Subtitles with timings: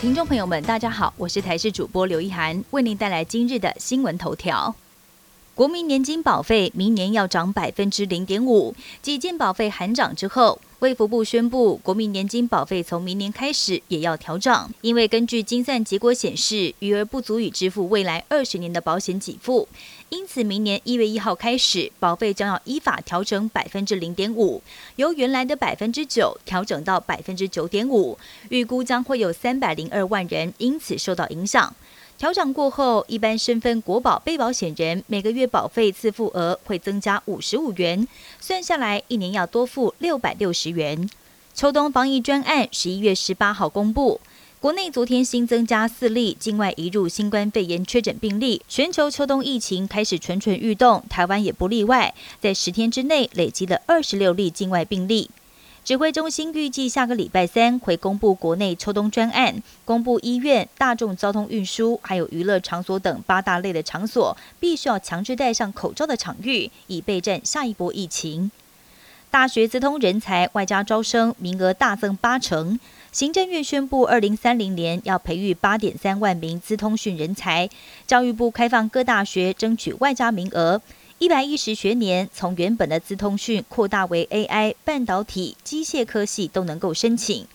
[0.00, 4.74] 听众朋友们，大家好，我是台视主播刘一涵，为您带来今日的新闻头条。
[5.60, 19.68] 国民年金保费明年要涨百分之零点五，几件保费喊涨之后，卫福部宣布，国民年金保费从明年开始也要调涨，因为根据精算结果显示，余额不足以支付未来二十年的保险给付，
[20.08, 24.62] 因此明年一月一号开始，保费将要依法调整百分之零点五，
[24.96, 28.16] 由原来的百分之九调整到百分之九点五，
[28.48, 31.74] 预估将会有三百零二万人因此受到影响。
[32.20, 38.06] 调整过后，一般身份国保被保险人每个月保费自付额会增加五十五元，
[38.38, 41.08] 算下来一年要多付六百六十元。
[41.54, 44.20] 秋冬防疫专案十一月十八号公布，
[44.60, 55.30] 国内昨天新增加四例境外移入新冠肺炎确诊病例，全球秋冬疫情开始蠢蠢欲动，台湾也不例外，在十天之内累积了二十六例境外病例。
[55.82, 68.50] 指挥中心预计下个礼拜三会公布国内秋冬专案，公布医院、大众交通运输还有娱乐场所等八大类的场所必须要强制戴上口罩的场域，以备战下一波疫情。
[69.30, 72.78] 大学资通人才外加招生名额大增八成，
[73.10, 77.68] 行政院宣布二零三零年要培育八点三万名资通讯人才，
[78.06, 80.80] 教育部开放各大学争取外加名额。
[81.20, 87.46] 一百一十学年，从原本的资通讯扩大为 AI、半导体、机械科系都能够申请。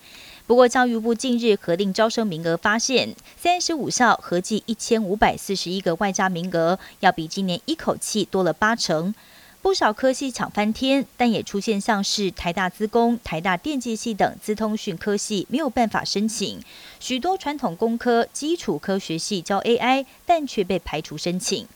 [0.46, 9.12] 不过，教育部近日核定招生名额，发现三十五校合计一千五百四十一个外加名额，要比今年一口气多了八成。
[9.60, 16.60] 不少科系抢翻天，但也出现像是台大资工、台大电机系等资通讯科系没有办法申请。
[17.00, 21.66] 许多传统工科、基础科学系教 AI，但却被排除申请。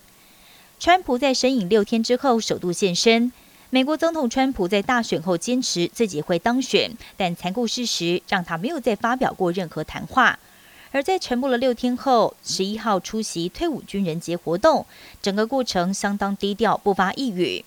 [0.80, 3.30] 川普在身影六天之后首度现身。
[3.68, 10.38] 美国总统川普在大选后坚持自己会当选，但残酷事实让他没有再发表过任何谈话。
[10.90, 14.86] 而在沉默了六天后，十一号出席退伍军人节活动，
[15.20, 17.62] 整个过程相当低调，不发一语。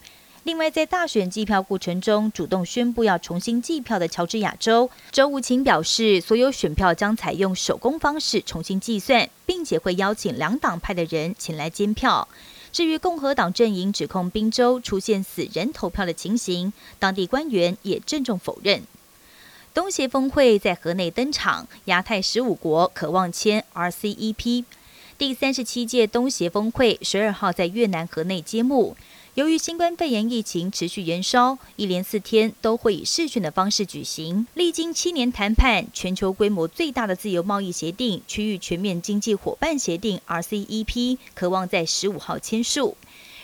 [0.46, 12.28] 另外，在大选计票过程中主动宣布要重新计票的乔治亚州，周务清表示，所有选票将采用手工方式重新计算，并且会邀请两党派的人前来监票。
[12.74, 18.84] 至于共和党阵营指控宾州出现死人投票的情形，当地官员也郑重否认。
[19.74, 24.66] 东协峰会在河内登场，亚太十五国渴望签 RCEP。
[25.18, 28.98] 第三十七届东协峰会十二号在越南河内揭幕。
[29.36, 34.46] 由于新冠肺炎疫情持续延烧，一连四天都会以视讯的方式举行。
[34.54, 42.96] 历经七年谈判，全球规模最大的自由贸易协定——区域全面经济伙伴协定 （RCEP） 渴望在十五号签署。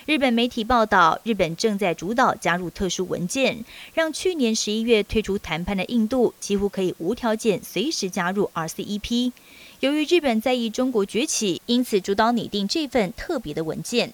[0.05, 9.31] 日本媒体报道，日本正在主导加入特殊文件，让去年十一月退出谈判的印度几乎可以无条件随时加入 RCEP。
[9.79, 14.13] 由于日本在意中国崛起，因此主导拟定这份特别的文件。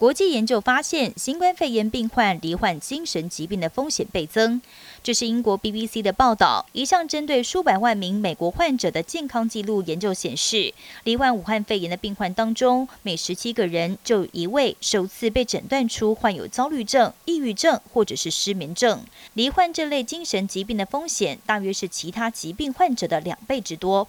[0.00, 4.62] 国际研究发现，新冠肺炎病患罹患精神疾病的风险倍增。
[5.02, 6.64] 这是英国 BBC 的报道。
[6.72, 10.72] 一项针对数百万名美国患者的健康记录研究显示，
[11.04, 19.04] 罹患武汉肺炎的病患当中，每十七个人就有一位首次被诊断出患有焦虑症、抑郁症或者是失眠症。
[19.34, 24.08] 罹患这类精神疾病的风险，大约是其他疾病患者的两倍之多。